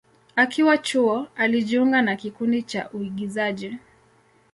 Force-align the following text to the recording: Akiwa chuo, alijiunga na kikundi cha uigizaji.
Akiwa 0.35 0.77
chuo, 0.77 1.27
alijiunga 1.35 2.01
na 2.01 2.15
kikundi 2.15 2.63
cha 2.63 2.89
uigizaji. 2.91 3.77